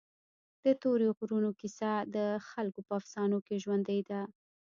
[0.63, 2.17] د تورې غرونو کیسه د
[2.49, 4.21] خلکو په افسانو کې ژوندۍ ده.